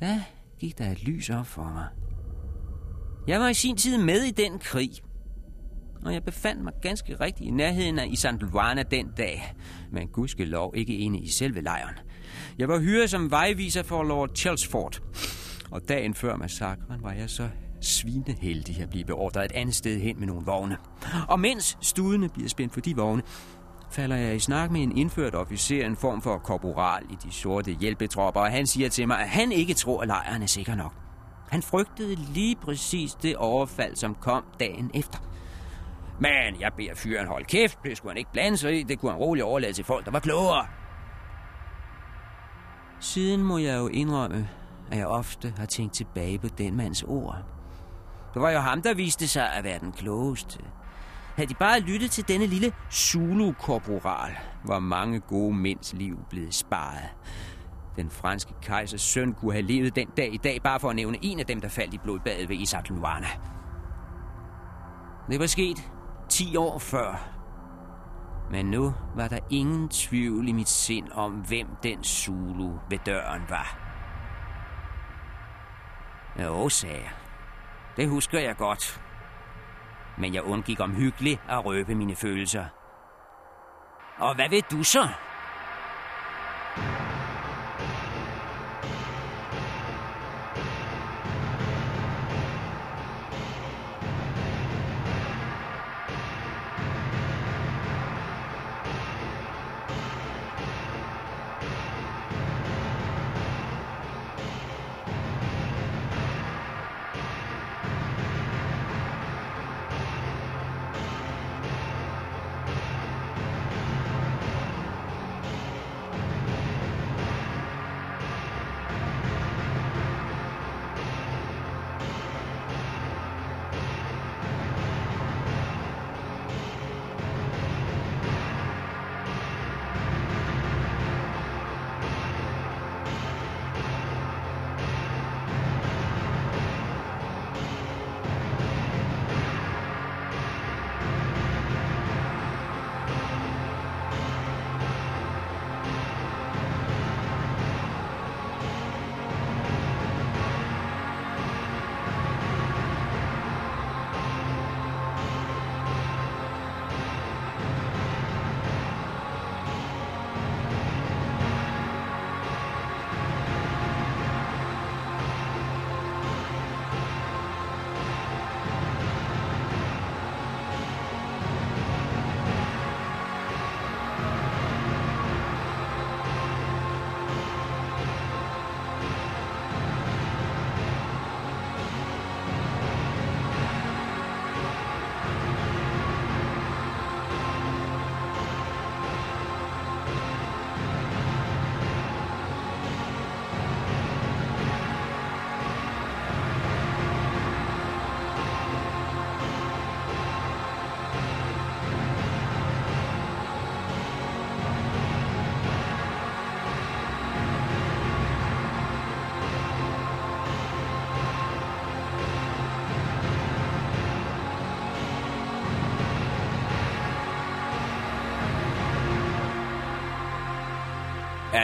[0.00, 0.24] Da
[0.58, 1.88] gik der et lys op for mig.
[3.26, 4.90] Jeg var i sin tid med i den krig,
[6.04, 9.54] og jeg befandt mig ganske rigtigt i nærheden af Isandlwana den dag,
[9.90, 11.98] men gudskelov ikke inde i selve lejren.
[12.58, 15.00] Jeg var hyret som vejviser for Lord Chelmsford,
[15.70, 17.48] og dagen før massakren var jeg så
[17.80, 20.76] svineheldig at blive beordret et andet sted hen med nogle vogne.
[21.28, 23.22] Og mens studene bliver spændt for de vogne,
[23.92, 27.72] falder jeg i snak med en indført officer, en form for korporal i de sorte
[27.72, 30.92] hjælpetropper, og han siger til mig, at han ikke tror, at lejren er sikker nok.
[31.50, 35.18] Han frygtede lige præcis det overfald, som kom dagen efter.
[36.20, 39.10] Men jeg beder fyren holde kæft, det skulle han ikke blande sig i, det kunne
[39.10, 40.66] han roligt overlade til folk, der var klogere.
[43.00, 44.48] Siden må jeg jo indrømme,
[44.90, 47.36] at jeg ofte har tænkt tilbage på den mands ord.
[48.34, 50.58] Det var jo ham, der viste sig at være den klogeste.
[51.36, 54.32] Havde de bare lyttet til denne lille Zulu-korporal,
[54.64, 57.08] var mange gode mænds liv blevet sparet.
[57.96, 61.18] Den franske kejsers søn kunne have levet den dag i dag, bare for at nævne
[61.22, 63.28] en af dem, der faldt i blodbadet ved Isaac Luana.
[65.30, 65.90] Det var sket
[66.28, 67.39] 10 år før.
[68.50, 73.42] Men nu var der ingen tvivl i mit sind om, hvem den Zulu ved døren
[73.48, 73.78] var.
[76.42, 77.12] Jo, oh, sagde jeg.
[77.96, 79.00] Det husker jeg godt.
[80.18, 82.64] Men jeg undgik omhyggeligt at røbe mine følelser.
[84.18, 85.08] Og hvad ved du så?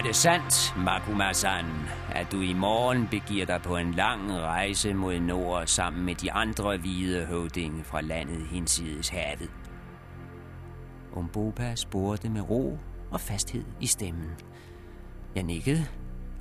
[0.07, 1.65] Det sandt, Makumasan,
[2.13, 6.33] at du i morgen begiver dig på en lang rejse mod nord sammen med de
[6.33, 9.51] andre hvide høvdinge fra landet hinsides havet?
[11.13, 12.79] Umbopa spurgte med ro
[13.11, 14.31] og fasthed i stemmen.
[15.35, 15.87] Jeg nikkede.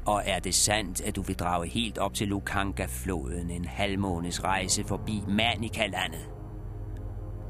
[0.05, 4.83] Og er det sandt, at du vil drage helt op til Lukanga-floden en halvmånes rejse
[4.83, 6.29] forbi Manika-landet?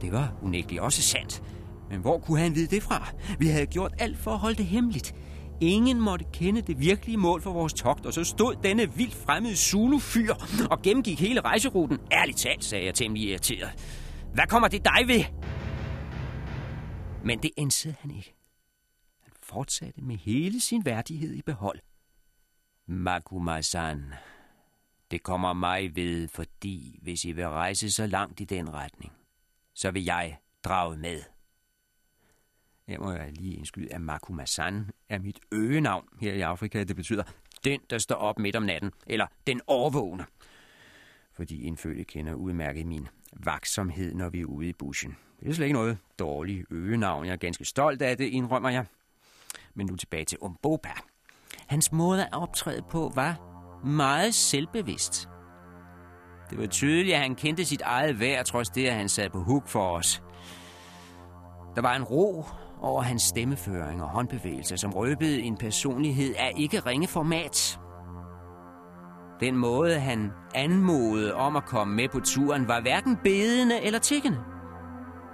[0.01, 1.43] Det var unægteligt også sandt.
[1.89, 3.07] Men hvor kunne han vide det fra?
[3.39, 5.15] Vi havde gjort alt for at holde det hemmeligt.
[5.61, 9.55] Ingen måtte kende det virkelige mål for vores togt, og så stod denne vildt fremmede
[9.55, 10.33] Zulu-fyr
[10.71, 11.99] og gennemgik hele rejseruten.
[12.11, 13.69] Ærligt talt, sagde jeg temmelig irriteret.
[14.33, 15.23] Hvad kommer det dig ved?
[17.25, 18.35] Men det indsede han ikke.
[19.23, 21.79] Han fortsatte med hele sin værdighed i behold.
[22.87, 24.13] Makumasan,
[25.11, 29.13] det kommer mig ved, fordi hvis I vil rejse så langt i den retning,
[29.75, 31.34] så vil jeg drage med.
[32.87, 36.83] Her må jeg lige indskyde, at Makumasan er mit øgenavn her i Afrika.
[36.83, 37.23] Det betyder
[37.63, 40.25] den, der står op midt om natten, eller den overvågne.
[41.33, 45.15] Fordi indfødte kender udmærket min vaksomhed, når vi er ude i buschen.
[45.39, 47.25] Det er slet ikke noget dårligt øgenavn.
[47.25, 48.85] Jeg er ganske stolt af det, indrømmer jeg.
[49.73, 50.91] Men nu tilbage til Umbopa.
[51.67, 53.39] Hans måde at optræde på var
[53.85, 55.29] meget selvbevidst.
[56.49, 59.43] Det var tydeligt, at han kendte sit eget værd, trods det, at han sad på
[59.43, 60.23] huk for os.
[61.75, 62.45] Der var en ro
[62.85, 67.79] over hans stemmeføring og håndbevægelser, som røbede en personlighed af ikke ringe format.
[69.39, 74.37] Den måde, han anmodede om at komme med på turen, var hverken bedende eller tikkende.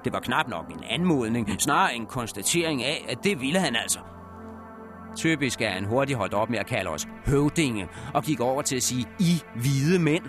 [0.04, 4.00] Det var knap nok en anmodning, snarere en konstatering af, at det ville han altså.
[5.16, 8.76] Typisk er han hurtigt holdt op med at kalde os høvdinge, og gik over til
[8.76, 10.24] at sige I hvide mænd.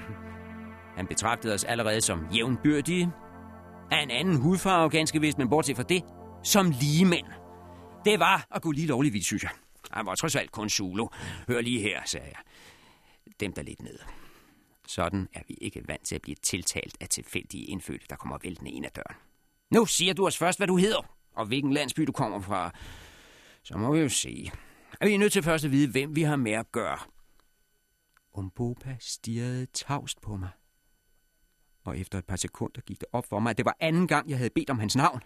[0.96, 3.12] Han betragtede os allerede som jævnbyrdige,
[3.90, 6.02] af en anden hudfarve ganske vist, men bortset fra det,
[6.42, 7.26] som lige mænd.
[8.04, 9.50] Det var at gå lige lovligt vidt, synes jeg.
[9.90, 11.08] Han var trods alt kun Zulu.
[11.48, 12.40] Hør lige her, sagde jeg.
[13.40, 13.98] Dem der lidt ned.
[14.86, 18.70] Sådan er vi ikke vant til at blive tiltalt af tilfældige indfødte, der kommer væltende
[18.70, 19.16] ind ad døren.
[19.70, 22.72] Nu siger du os først, hvad du hedder, og hvilken landsby du kommer fra.
[23.62, 24.50] Så må vi jo se.
[25.00, 26.98] Er vi nødt til først at vide, hvem vi har med at gøre.
[28.34, 30.48] Umbopa stirrede tavst på mig.
[31.84, 34.30] Og efter et par sekunder gik det op for mig, at det var anden gang,
[34.30, 35.20] jeg havde bedt om hans navn.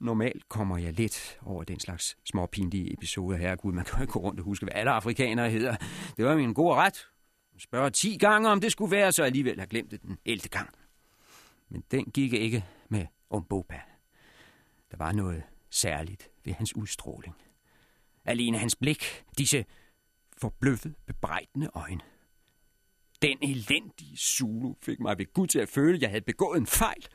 [0.00, 3.36] Normalt kommer jeg lidt over den slags små pinlige episoder.
[3.36, 5.76] Herregud, man kan jo ikke gå rundt og huske, hvad alle afrikanere hedder.
[6.16, 7.06] Det var min gode ret.
[7.58, 10.48] Spørge ti gange, om det skulle være, så alligevel har glemt det den 11.
[10.48, 10.70] gang.
[11.68, 13.80] Men den gik ikke med Umbopa.
[14.90, 17.34] Der var noget særligt ved hans udstråling.
[18.24, 19.64] Alene hans blik, disse
[20.38, 22.00] forbløffet, bebrejdende øjne.
[23.22, 26.66] Den elendige Zulu fik mig ved Gud til at føle, at jeg havde begået en
[26.66, 27.06] fejl.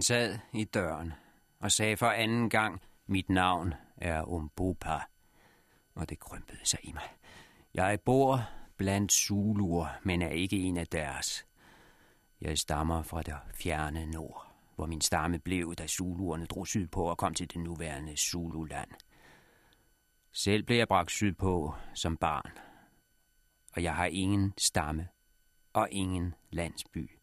[0.00, 1.12] Han sad i døren
[1.58, 5.00] og sagde for anden gang, mit navn er Umbupa.
[5.94, 7.08] Og det krympede sig i mig.
[7.74, 11.46] Jeg bor blandt Zuluer, men er ikke en af deres.
[12.40, 14.46] Jeg stammer fra det fjerne nord,
[14.76, 18.90] hvor min stamme blev, da Zuluerne drog sydpå og kom til det nuværende Zululand.
[20.32, 22.52] Selv blev jeg bragt sydpå som barn,
[23.72, 25.08] og jeg har ingen stamme
[25.72, 27.19] og ingen landsby.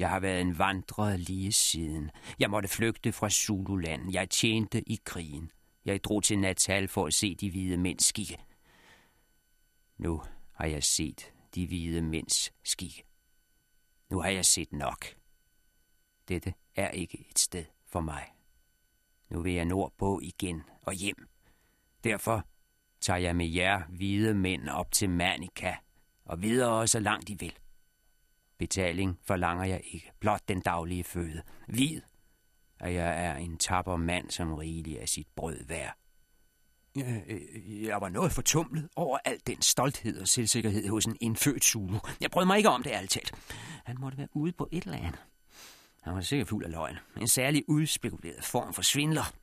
[0.00, 2.10] Jeg har været en vandrer lige siden.
[2.38, 4.12] Jeg måtte flygte fra Zululand.
[4.12, 5.50] Jeg tjente i krigen.
[5.84, 8.38] Jeg drog til Natal for at se de hvide mænds skikke.
[9.98, 10.22] Nu
[10.52, 13.04] har jeg set de hvide mænds skikke.
[14.10, 15.06] Nu har jeg set nok.
[16.28, 18.24] Dette er ikke et sted for mig.
[19.28, 21.28] Nu vil jeg nordpå igen og hjem.
[22.04, 22.46] Derfor
[23.00, 25.74] tager jeg med jer hvide mænd op til Manika
[26.24, 27.54] og videre så langt I vil.
[28.60, 31.42] Betaling forlanger jeg ikke, blot den daglige føde.
[31.68, 32.00] Vid,
[32.80, 35.96] at jeg er en tapper mand, som rigelig er sit brød værd.
[36.96, 41.98] Øh, jeg, var noget fortumlet over al den stolthed og selvsikkerhed hos en indfødt Zulu.
[42.20, 43.20] Jeg brød mig ikke om det altid.
[43.84, 45.20] Han måtte være ude på et eller andet.
[46.02, 46.96] Han var sikkert fuld af løgn.
[47.20, 49.34] En særlig udspekuleret form for svindler.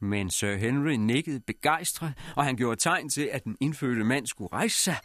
[0.00, 4.52] Men Sir Henry nikkede begejstret, og han gjorde tegn til, at den indfødte mand skulle
[4.52, 4.96] rejse sig.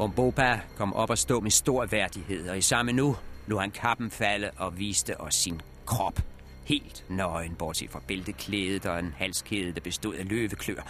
[0.00, 4.10] Ombopa kom op og stå med stor værdighed, og i samme nu lå han kappen
[4.10, 6.20] falde og viste os sin krop.
[6.64, 10.82] Helt nøgen, bortset fra bælteklædet og en halskæde, der bestod af løveklør.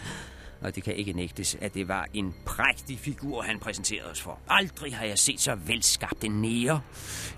[0.60, 4.38] Og det kan ikke nægtes, at det var en prægtig figur, han præsenterede os for.
[4.48, 6.80] Aldrig har jeg set så velskabt en nære.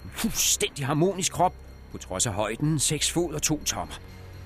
[0.05, 1.55] En fuldstændig harmonisk krop,
[1.93, 3.95] på trods af højden, 6 fod og to tommer.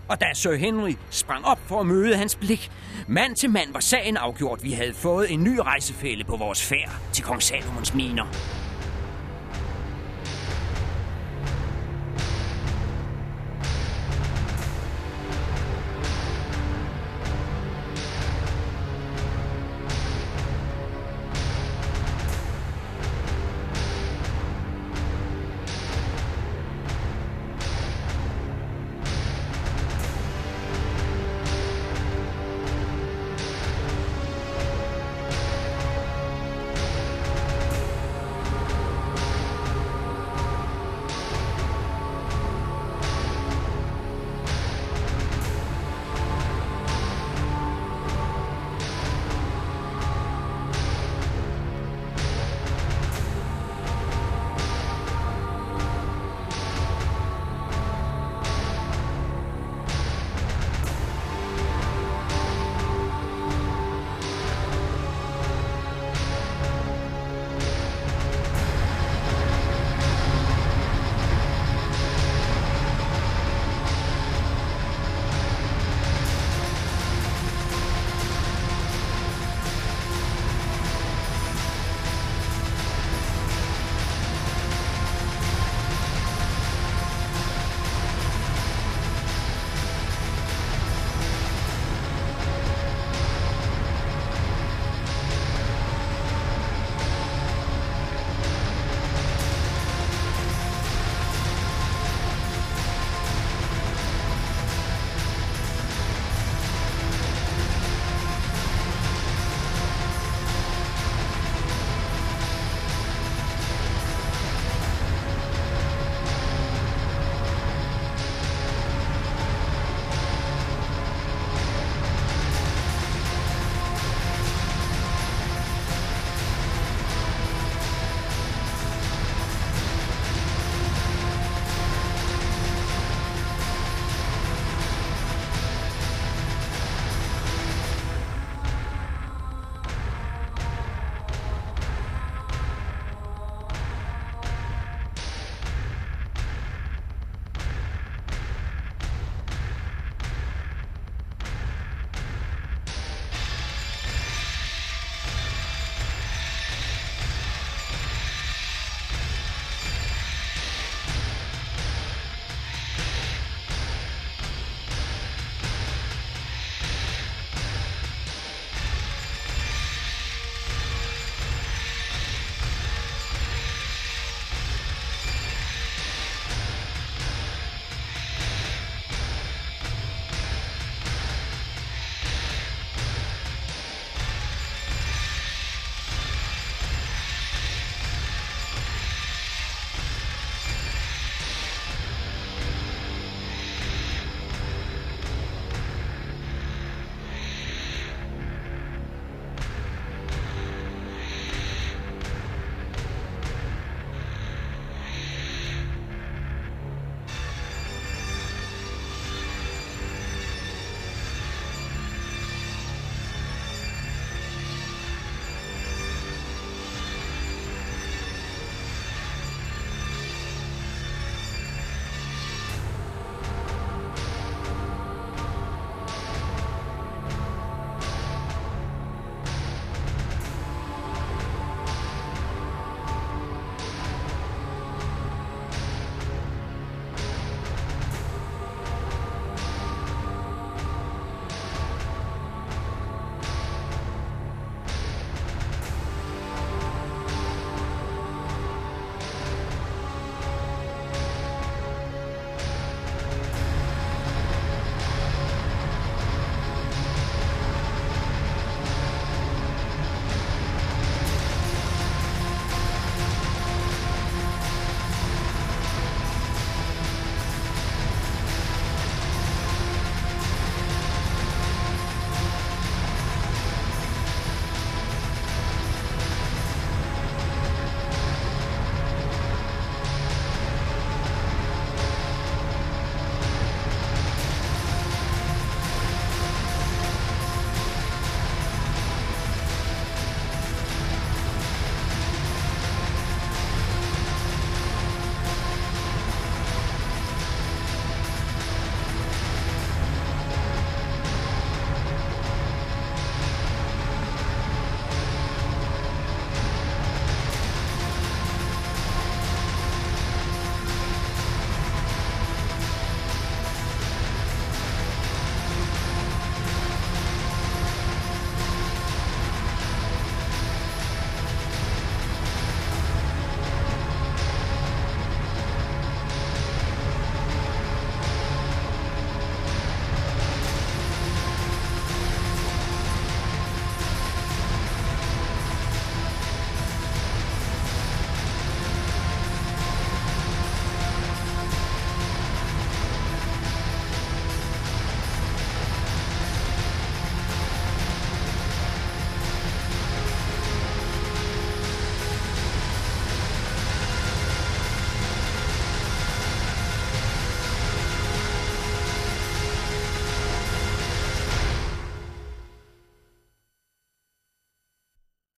[0.09, 2.71] Og da Sir Henry sprang op for at møde hans blik,
[3.09, 4.65] mand til mand var sagen afgjort.
[4.65, 8.27] Vi havde fået en ny rejsefælde på vores færd til kong Salomons miner.